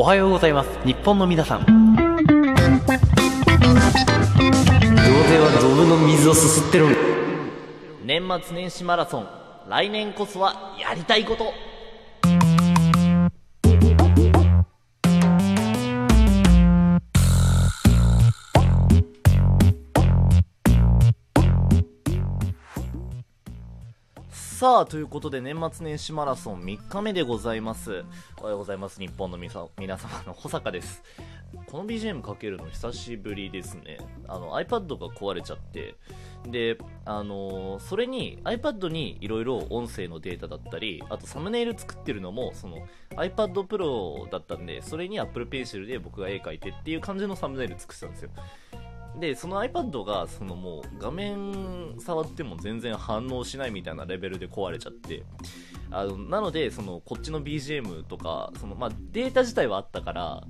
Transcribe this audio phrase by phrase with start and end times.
[0.00, 0.70] おはようございます。
[0.82, 1.60] 日本の皆さん。
[1.60, 1.76] 童貞
[5.44, 6.96] はドブの水をすすってる
[8.02, 9.28] 年末年始マラソン。
[9.68, 11.52] 来年こそはやりたいこと
[24.60, 28.04] さあ、ということで年末年始マラソン3日目でございます。
[28.42, 29.00] おはようございます。
[29.00, 31.02] 日本のみさ皆様の保坂です。
[31.66, 33.96] この BGM かけるの久しぶりですね。
[34.28, 35.94] あの iPad が壊れちゃって、
[36.46, 48.30] で、あのーそれに iPad にいろいろ音声のデータだったり、あとサムネイル作ってるのもその iPad Pro だったんで、それに Apple Pencil で僕が絵描いてっていう感じのサムネイル作ってたんですよ。
[49.18, 55.24] でその iPad がそのもう画面触っても全然反応しないみたいなレベルで壊れちゃって。
[55.92, 60.44] あのなのでそのこっちの BGM とかその、まあ、データ自体はあったから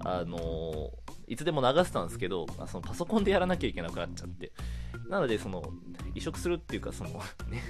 [0.00, 0.90] あの
[1.32, 4.52] いつでも流せたんですけどまあそのパソコンでやらなきゃいけなくなっちゃって。
[5.08, 5.62] なのでその
[6.14, 7.10] 移植するっていうかその、
[7.48, 7.62] ね、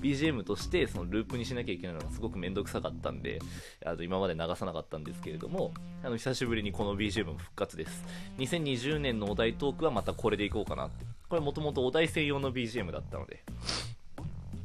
[0.00, 3.38] BGM としてそのループにしなきゃいけないのがすごくめんどくさかったんで
[3.84, 8.04] あの今まで流さなかったんですけれどもあの久しぶりにこの BGM 復活です。
[8.38, 11.04] 2020年のお題トークはまたこれでいこうかなって。
[11.28, 13.42] これもともとお題専用の BGM だったので。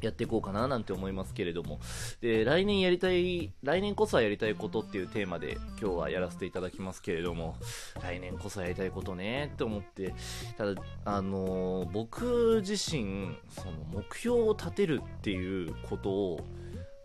[0.00, 1.80] やっていこうかななんて思いますけれども。
[2.20, 7.56] で来年やりたい来年こそはやりたいことっていうテーマで今日はやらせていただきますけれども。
[8.02, 10.14] 来年こそやりたいことねって思って。
[10.56, 16.40] ただあのー僕自身その目標を立てるっていうことを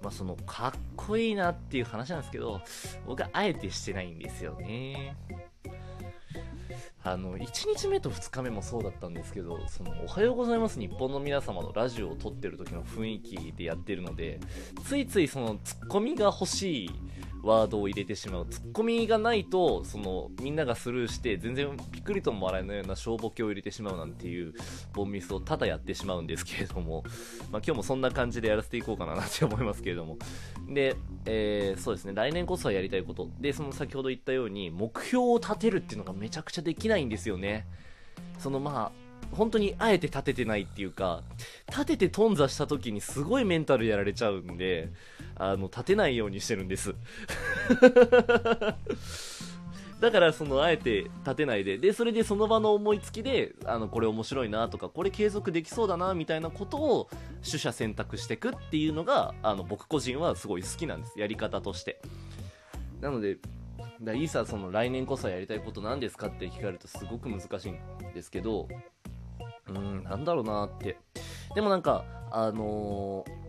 [0.04, 2.62] まあ、そのかっこいいなっていう話なんですけど
[3.08, 5.16] 僕はあえてしてないんですよね。
[7.06, 14.40] あの1日目と2日目もそうだったんですけどそのおはようございます日本の皆様のラジオを撮ってる時の雰囲気でやってるので
[14.86, 16.92] ついついそのツッコミが欲しい
[17.44, 24.54] ワードを入れてしまうツッコミがないとそのみんながスルーして全然ピクリとも笑えないような小ボケを入れてしまうなんていう
[24.94, 27.04] ボンミスをただやってしまうんですけれども、
[27.52, 30.18] まあ、今日もそんな感じでやらせていこうかななんて思いますけれども。
[30.68, 30.96] で、
[31.26, 32.14] えーそうですね。
[32.14, 33.30] 来年こそはやりたいこと。
[33.40, 37.68] でその先ほど言ったように目標を立てるっていうのがめちゃくちゃできないんですよね。
[38.40, 41.24] そのまあ本当にあえて立ててないっていうか
[41.70, 44.92] 立てて頓挫した時にすごいメンタルやられちゃうんで
[45.52, 46.96] あの立てないようにしてるんです。
[50.00, 51.78] だからそのあえて立てないで。
[51.78, 57.10] でそれでその場の思いつきであのこれ面白いなとかこれ継続できそうだなみたいなことを
[57.46, 61.18] 取捨選択していくっていうのがあの僕個人はすごい好きなんです。
[61.20, 62.02] やり方として。
[63.00, 63.38] なので
[64.02, 67.78] だいざその来年こそやりたいこと何ですかって聞かれるとすごく難しいん
[68.14, 68.68] ですけど
[69.68, 70.98] うーんなんだろうなって。
[71.56, 73.44] でもなんかあのー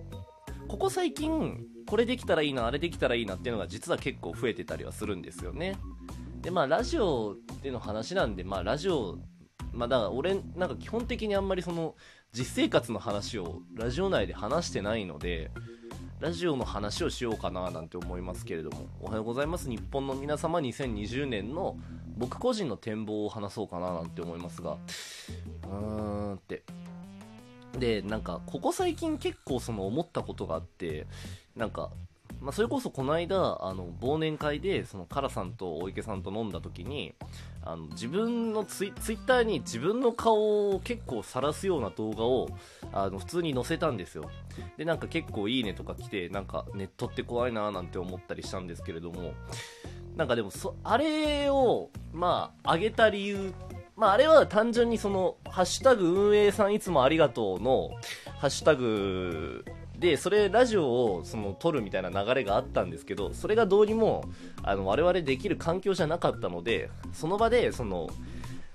[0.69, 5.77] ここ最近これできたらいいなあれできたらいいなっていうのが実は結構増えてたりはするんですよね。
[6.41, 9.19] でまあラジオでの話なんでまあラジオ
[9.73, 11.95] まあだから俺なんか基本的にあんまりその
[12.33, 15.51] 実生活の話をラジオ内で話してないので
[16.21, 18.87] ラジオの話をしようかななんて思いますけれども。
[19.01, 19.69] おはようございます。
[19.69, 21.77] 日本の皆様2020年の
[22.17, 24.73] 僕個人の展望を話そうかななんて思いますが。
[24.73, 25.71] うー
[26.31, 26.63] んって。
[27.79, 31.07] でなんかここ最近結構その思ったことがあって
[31.57, 31.91] なんか
[32.41, 37.15] まあ、それこそこの間あの忘年会でそのカラさんと大池さんと飲んだ時に
[37.63, 42.51] あの自分のツイツイッターに自分の顔を結構晒すような動画を
[42.93, 44.31] あの普通に載せたんですよ。
[44.77, 49.33] でなんか結構いいねとか来てなんかネットって怖いななんて思ったりしたんですけれども
[50.15, 57.91] なんかでもそあれをまあ上げた理由っまああれは単純にそのハッシュタグ運営さんいつもありがとうの
[58.39, 59.65] ハッシュタグ
[59.99, 64.25] でそれラジオをその撮るみたいな流れがあったんですけどそれがどうにも
[64.63, 68.11] あの我々できる環境じゃなかったのでその場でその、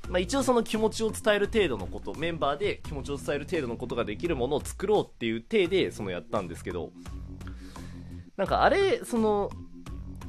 [0.08, 6.92] まあ、一応その気持ちを伝える程度のことメンバーで気持ちを伝える程度のことができるものを作ろうっていう体でそのやったんですけど
[8.38, 9.52] なんかあれその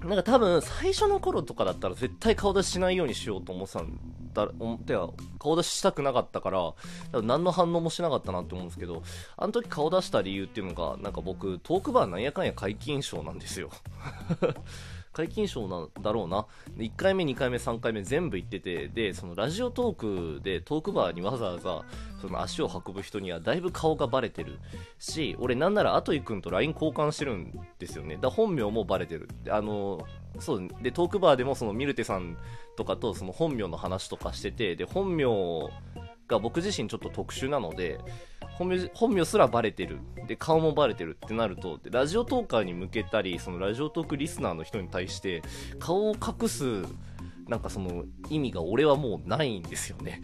[0.01, 3.99] なんか多分最初の頃とかだったら絶対顔出ししないようにしようと思ってたん
[4.33, 9.03] だ思っては顔出ししたくなかったから何の反応もしなかったなって思うんですけど
[9.37, 13.71] あの時顔出した理由っていうのがなんか僕トークバーなんやかんや解禁賞なんですよ。
[15.13, 16.47] 解禁賞なんだろうな。
[16.77, 21.85] 1回目2回目3回目全部行っててでそのラジオトークでトークバーにわざわざ
[22.21, 24.59] その足を運ぶ人にはだいぶ顔がバレてる。
[24.99, 28.19] し俺なんならアトイ君と LINE 交換してるんですよね。
[28.21, 29.29] だ本名もバレてる。
[29.51, 30.07] あの
[30.39, 32.37] そうでトークバーでもそのミルテさん
[32.77, 35.25] とかとその本名の話とかしててで本名
[36.29, 37.99] が僕自身ちょっと特殊なので
[38.41, 39.99] 本名本名すらバレてる。
[40.27, 45.43] で顔もバレてるってなるとラジオトーカーに向けたりそのラジオトークリスナーの人に対して
[45.81, 46.85] 顔を隠す
[47.51, 50.23] なんかその意味が俺はもうないんですよね。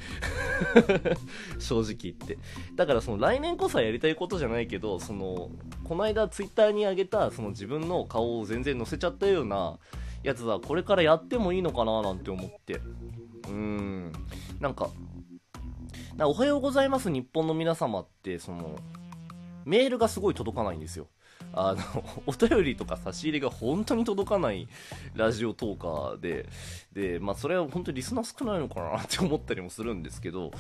[1.58, 2.38] 正直言って。
[2.76, 5.50] だからその来年こそはやりたいことじゃないけどその
[5.82, 9.81] この間ツイッターに上げたその自分の顔を全然載せちゃったような
[10.23, 12.81] やつはこれからやってもいいのかななんて思って。
[13.49, 14.12] うん。
[14.61, 14.90] なんか
[16.20, 18.76] おはようございます日本の皆様ってその
[19.64, 21.08] メールがすごい届かないんですよ。
[21.53, 24.69] あの お便りとか差し入れが本当に届かない
[25.15, 26.49] ラジオトーカーで
[26.93, 30.51] で、まあ、それは本当にリスナー少ないのかなって思ったりもするんですけど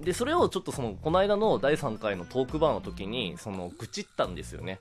[0.00, 4.80] でそれをちょっとそのこの間の第3回のトークバーの時にその愚痴ったんですよね。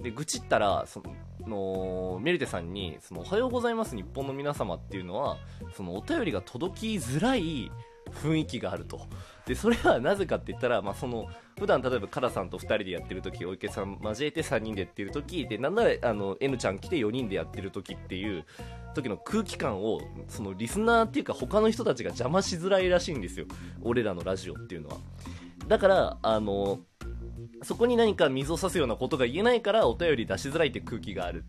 [0.00, 1.02] で愚痴ったらそ
[1.46, 5.38] のメルテさんにその「おはようございます日本の皆様」っていうのは
[5.74, 7.70] そのお便りが届きづらい
[8.22, 9.06] 雰囲気があると。
[9.46, 18.44] でそれはなぜかって言ったら、まあ、その普段例えばカラさんと2人でやってる時お池さん交えて3人でやってる時でなんならあの N ちゃん来て4人でやってる時っていう
[18.94, 23.46] 時の空気感をそのリスナーっていうか他の人たちが邪魔しづらいらしいんですよ。
[23.82, 24.96] 俺らのラジオっていうのは。
[25.66, 26.80] だからあの
[27.62, 31.44] そこに何か水を差すようなことが言えないからお便り出しづらいって空気がある。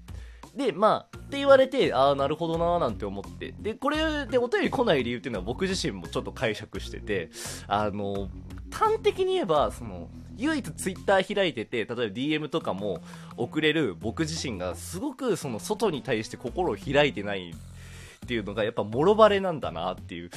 [0.57, 3.53] で、まあ、って言われて、ああ、なるほどなーなんて思って。
[3.59, 7.29] で、これでお便り来ない理由っていうのは僕自身もちょっと解釈してて、
[7.67, 8.29] あの、
[8.71, 13.01] 端的に言えば、その、唯一ツイッター開いてて、例えば DM とかも
[13.37, 20.29] 送れる僕自身がすごくその外に対して心を開いてないっていうのがやっぱもろバレなんだなっていう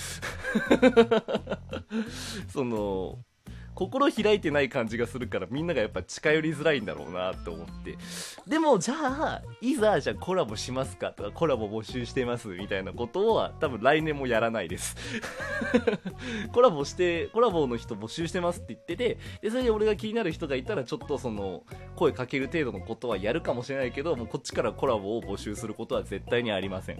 [2.48, 3.18] その
[3.80, 7.96] 心開いてない感じがするからみんながやっぱ近寄りづらいんだろうなと思って。
[8.46, 14.96] でもじゃあいざじゃあコラボしますかとかコラボ募集してますみたいなことは多分来年もやらないです。
[16.52, 21.62] コラボしてコラボの人募集してますって言っててでそれで俺が気になる人がいたらちょっとその
[21.96, 26.98] 声かける程度のことはやるかもしれないけどもうこっちからコラボを募集することは絶対にありません。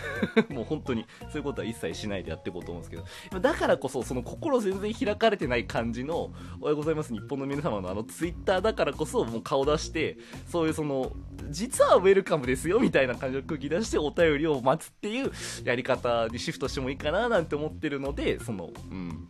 [0.52, 3.40] もう本当にそういうことは一切しないでやっていこうと思うんですけど。
[3.40, 7.12] だからこそその心全然開かれてない感じのおはようございます。
[7.12, 11.12] 日本の皆様のあのツイッターだからこそもう顔出してそういうその
[11.50, 15.32] 実はウェルカムですよみたいな感じの空気出してお便りを待つっていう
[15.64, 19.28] やり方にシフトしてもいいかななんて思ってるのでそのうん。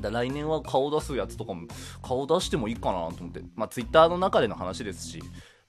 [0.00, 1.68] だ来年は顔出すやつとかも
[2.02, 3.42] 顔出してもいいかなと思って。
[3.54, 5.22] まあツイッターの中での話ですし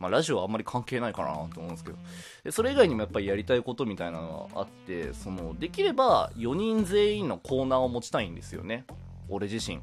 [0.04, 1.98] まあ、ラジオはあんまり関係ないかなと思うんですけど。
[2.44, 8.86] でそれ以外にもやっぱりやりたいことみたいなのがあってそのできれば4人全員のコーナーを持ちたいんですよね。
[9.30, 9.80] 俺自身。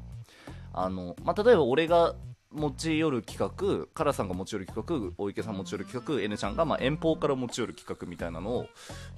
[0.73, 2.15] あの、まあ、例えば俺が
[2.51, 8.65] 持ち寄る企画、カラさんが持ち寄る企画、大池さん持ち寄る企画、N ちゃんがまあ遠方から持ち寄る企画みたいなのを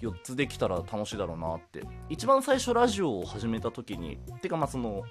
[0.02, 1.84] 4つできたら楽しいだろうなって。
[2.10, 5.04] 一番最初ラジオを始めた時に、てかまあその、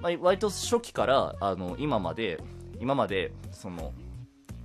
[0.00, 2.40] まあ、割と初期からあの今まで、
[2.80, 3.92] 今までその、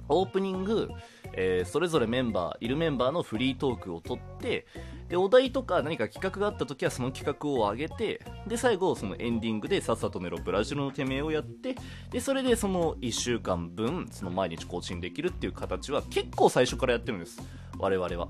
[0.10, 0.89] オープニング、
[1.33, 4.65] えー、それぞれメンバーいるメンバーのフリートークを取って
[5.09, 11.75] でお題とか何か企画があった時はその企画を上げてで最後そのエンディングでさっさと寝ろブラジルのてめえをやって
[12.12, 17.41] でそれでその1週間分その毎日更新できるっていう形は結構最初からやってるんです。
[17.77, 18.29] 我々は。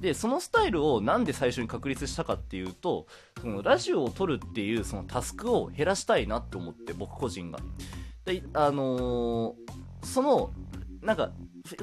[0.00, 3.06] でそのスタイルをなんで最初に確立したかっていうと
[3.38, 7.58] そのラジオを撮るっていうそのタスクを減らしたいなって思って僕個人が。
[8.24, 10.50] であのー、その
[11.02, 11.30] なんか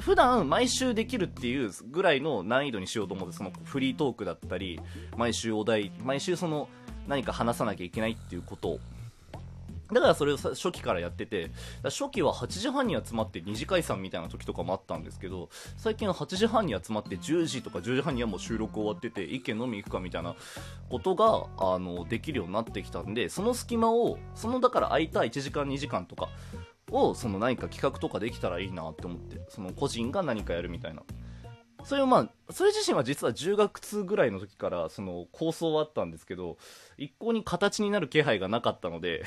[0.00, 4.80] 普段毎週できるっていうぐらいの難易度にしようと思ってそのフリートークだったり
[5.16, 6.68] 毎週お題毎週その
[7.06, 8.78] 何か話さなきゃいけないっていうこと。
[9.92, 11.50] だからそれを初期からやってて
[11.82, 20.36] 初期は8時半に集まって2次解散みたいな時とかもあったんですけど最近は8時半に集まって10時とか10時半にはもう収録終わってて一軒飲み行くかみたいな
[20.90, 26.28] ことがあのできるようになってきたんでその隙間をそのだから空いた1時間2時間とか
[26.90, 31.02] をその何か企画とかできたらいいなって思ってその個人が何かやるみたいな。
[31.84, 32.18] それをま
[32.48, 36.58] あそれ自身は実は10月ぐらいの時からその構想はあったんですけど
[36.96, 39.24] 一向に形になる気配がなかったので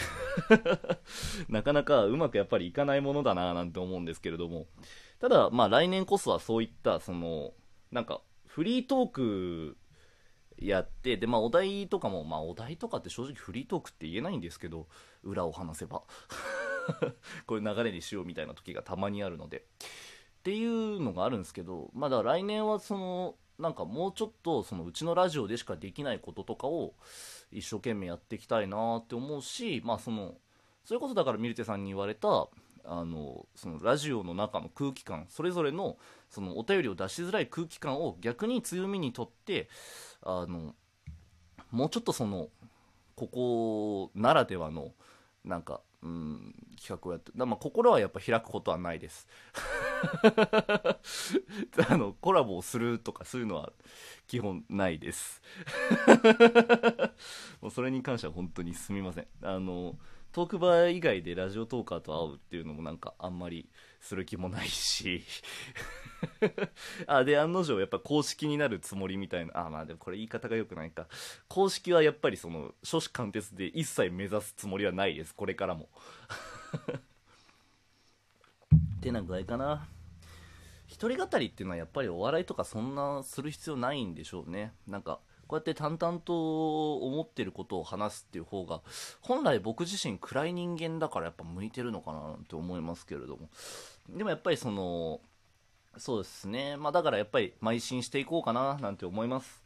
[1.47, 4.67] なかなかうまくやっぱりいかないものだななんて思うんですけれども。
[5.19, 7.53] ただまあ来年こそはそういったその
[7.91, 9.77] なんかフリートーク
[10.57, 14.87] やってでまあお題とかもまあお題とかって正直フリートークって言えないんですけど
[15.23, 16.03] 裏を話せば。
[17.45, 19.65] こういう流れにしようみたいな時がたまにあるので。
[20.39, 26.95] っていうのがあるんですけどまだ来年はそのなんかもうちょっとそのうちのラジオでしかできないこととかを
[27.51, 30.33] 一生懸命やっていきたいなって思うしまあその
[30.83, 32.47] それこそだからミルテさんに言われた
[32.83, 35.97] あのそのラジオの中の空気感それぞれの
[36.31, 39.69] そのお便りを出しづらい空気感を逆に強みにとって
[40.23, 40.73] あの
[41.69, 42.49] もうちょっとその
[43.15, 44.91] ここならではの
[45.45, 49.27] なんか、うん、企画をやってだまあ心はやっぱ開くことはないです。
[51.87, 53.71] あのコラボをするとかそういうのは
[54.27, 55.41] 基本ないです。
[57.61, 59.27] もうそれに関しては本当にすみません。
[59.43, 59.97] あの
[60.31, 63.69] トークバー以外でラジオトーカーと会うっていうのもなんかあんまり
[63.99, 65.23] する気もないし。
[67.07, 69.65] あで案の定やっぱ公式になるつもりみたいな。
[69.65, 71.07] あまあでもこれ言い方が良くないか。
[71.49, 75.35] 公式はやっぱりその初子貫徹で一切目指すつもりはないです。
[75.35, 75.89] これからも。
[78.97, 79.87] ってな具合かな。
[80.87, 84.73] 一人語りっていうのはやっぱりお笑いとかそんなする必要ないんでしょうね。
[84.87, 85.19] なんか
[85.51, 88.79] こうやって淡々と思ってることを話すっていう方が
[89.19, 93.49] 本来僕自身暗い人間だからやっぱ向いてるのかななんて思いますけれども。
[94.09, 95.19] でもやっぱりその
[95.97, 96.77] そうですね。
[96.77, 99.61] まあだからやっぱり邁進していこうかななんて思います。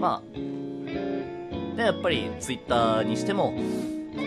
[0.00, 3.54] まあでやっぱりツイッターにしても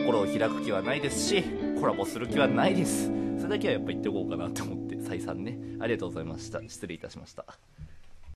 [0.06, 1.44] 心を開く気はないですし
[1.78, 3.08] コラボする気はないです。
[3.38, 5.58] それだけはやっぱ言っておこうかなと思って再三ね。
[5.82, 6.62] ありがとうございました。
[6.62, 7.46] 失礼いたしました。